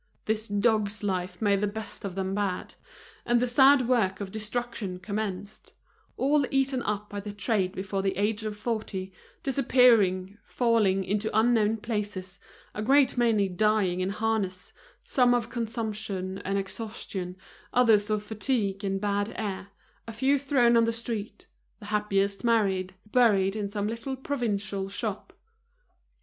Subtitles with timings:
[0.25, 2.73] This dog's life made the best of them bad;
[3.23, 5.75] and the sad work of destruction commenced:
[6.17, 11.77] all eaten up by the trade before the age of forty, disappearing, falling into unknown
[11.77, 12.39] places,
[12.73, 17.35] a great many dying in harness, some of consumption and exhaustion,
[17.71, 19.67] others of fatigue and bad air,
[20.07, 21.45] a few thrown on the street,
[21.79, 25.31] the happiest married, buried in some little provincial shop.